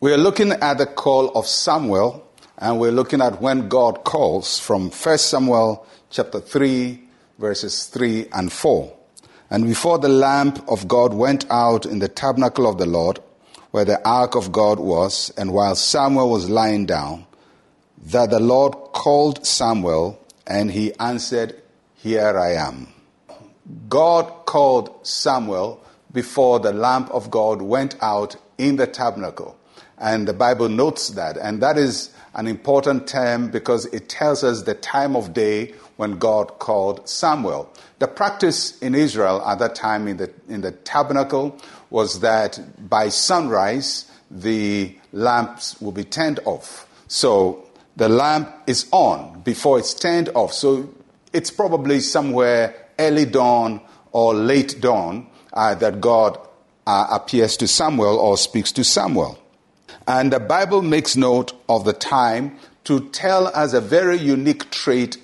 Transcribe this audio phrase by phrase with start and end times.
[0.00, 2.24] We are looking at the call of Samuel,
[2.56, 7.02] and we're looking at when God calls from 1 Samuel chapter 3,
[7.36, 8.96] verses 3 and 4.
[9.50, 13.18] And before the lamp of God went out in the tabernacle of the Lord,
[13.72, 17.26] where the ark of God was, and while Samuel was lying down,
[18.06, 21.60] that the Lord called Samuel, and he answered,
[21.96, 22.86] Here I am.
[23.88, 29.57] God called Samuel before the lamp of God went out in the tabernacle.
[30.00, 31.36] And the Bible notes that.
[31.36, 36.18] And that is an important term because it tells us the time of day when
[36.18, 37.72] God called Samuel.
[37.98, 41.58] The practice in Israel at that time in the, in the tabernacle
[41.90, 46.86] was that by sunrise, the lamps will be turned off.
[47.08, 50.52] So the lamp is on before it's turned off.
[50.52, 50.94] So
[51.32, 53.80] it's probably somewhere early dawn
[54.12, 56.38] or late dawn uh, that God
[56.86, 59.38] uh, appears to Samuel or speaks to Samuel.
[60.08, 65.18] And the Bible makes note of the time to tell us a very unique trait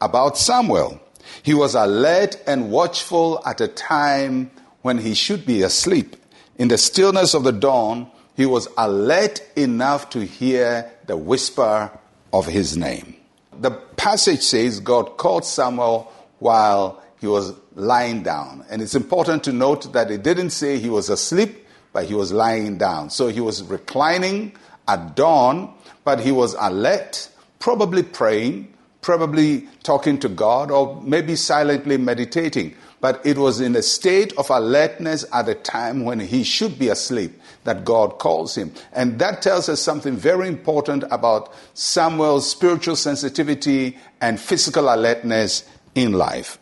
[0.00, 0.98] about Samuel.
[1.42, 6.16] He was alert and watchful at a time when he should be asleep.
[6.56, 11.90] In the stillness of the dawn, he was alert enough to hear the whisper
[12.32, 13.16] of his name.
[13.60, 18.64] The passage says God called Samuel while he was lying down.
[18.70, 22.32] And it's important to note that it didn't say he was asleep, but he was
[22.32, 23.10] lying down.
[23.10, 24.52] So he was reclining
[24.88, 25.74] at dawn,
[26.04, 32.74] but he was alert, probably praying, probably talking to God, or maybe silently meditating.
[33.00, 36.88] But it was in a state of alertness at a time when he should be
[36.88, 38.72] asleep that God calls him.
[38.92, 46.12] And that tells us something very important about Samuel's spiritual sensitivity and physical alertness in
[46.12, 46.58] life.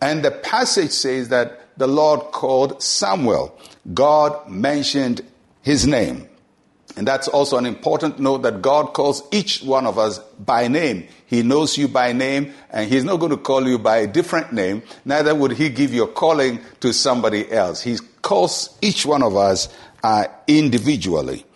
[0.00, 3.58] And the passage says that the Lord called Samuel.
[3.92, 5.22] God mentioned
[5.62, 6.28] his name.
[6.96, 11.08] And that's also an important note that God calls each one of us by name.
[11.26, 14.52] He knows you by name, and He's not going to call you by a different
[14.52, 14.82] name.
[15.06, 17.80] Neither would He give your calling to somebody else.
[17.80, 19.70] He calls each one of us
[20.02, 21.46] uh, individually.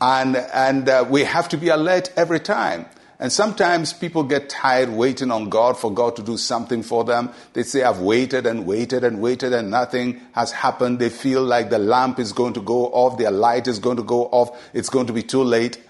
[0.00, 2.86] And, and uh, we have to be alert every time.
[3.18, 7.30] And sometimes people get tired waiting on God for God to do something for them.
[7.54, 10.98] They say, I've waited and waited and waited and nothing has happened.
[10.98, 14.02] They feel like the lamp is going to go off, their light is going to
[14.02, 15.80] go off, it's going to be too late.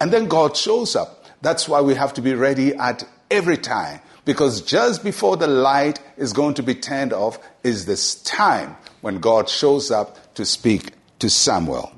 [0.00, 1.24] And then God shows up.
[1.40, 4.00] That's why we have to be ready at every time.
[4.26, 9.18] Because just before the light is going to be turned off is this time when
[9.18, 11.92] God shows up to speak to Samuel.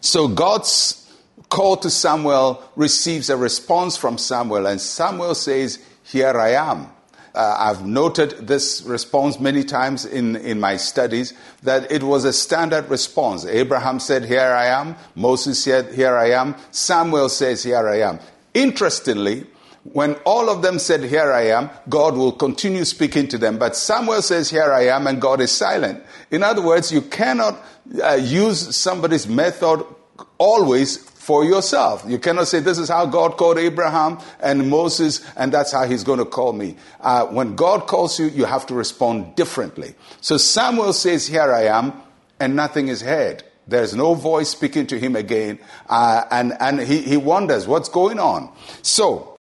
[0.00, 1.07] So God's
[1.48, 6.88] call to Samuel receives a response from Samuel, and Samuel says, Here I am.
[7.34, 12.32] Uh, I've noted this response many times in, in my studies that it was a
[12.32, 13.44] standard response.
[13.44, 14.96] Abraham said, Here I am.
[15.14, 16.56] Moses said, Here I am.
[16.70, 18.18] Samuel says, Here I am.
[18.54, 19.46] Interestingly,
[19.84, 23.58] when all of them said, Here I am, God will continue speaking to them.
[23.58, 26.02] But Samuel says, Here I am, and God is silent.
[26.30, 27.62] In other words, you cannot
[28.02, 29.84] uh, use somebody's method
[30.38, 30.98] always
[31.28, 32.04] for yourself.
[32.08, 36.02] You cannot say, This is how God called Abraham and Moses, and that's how he's
[36.02, 36.74] going to call me.
[37.02, 39.94] Uh, when God calls you, you have to respond differently.
[40.22, 41.92] So Samuel says, Here I am,
[42.40, 43.42] and nothing is heard.
[43.66, 45.58] There's no voice speaking to him again,
[45.90, 48.50] uh, and, and he, he wonders what's going on.
[48.80, 49.36] So,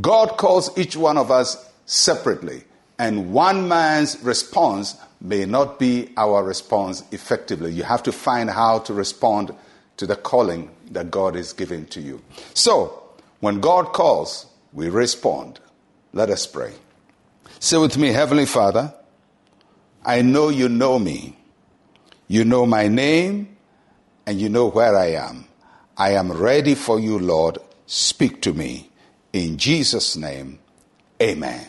[0.00, 2.62] God calls each one of us separately,
[2.96, 7.72] and one man's response may not be our response effectively.
[7.72, 9.52] You have to find how to respond
[9.96, 12.22] to the calling that God is giving to you.
[12.54, 13.02] So,
[13.40, 15.60] when God calls, we respond.
[16.12, 16.72] Let us pray.
[17.60, 18.92] Say with me, Heavenly Father,
[20.04, 21.36] I know you know me.
[22.28, 23.56] You know my name
[24.26, 25.46] and you know where I am.
[25.96, 27.58] I am ready for you, Lord.
[27.86, 28.90] Speak to me.
[29.32, 30.58] In Jesus' name,
[31.20, 31.66] amen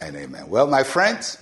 [0.00, 0.48] and amen.
[0.48, 1.38] Well, my friends,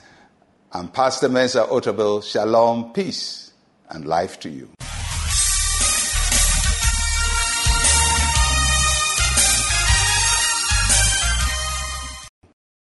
[0.73, 2.23] I'm Pastor Mensa Otabil.
[2.23, 3.53] Shalom, peace,
[3.89, 4.71] and life to you.